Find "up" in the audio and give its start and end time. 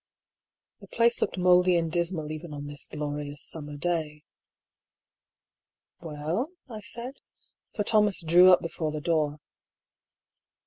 8.51-8.63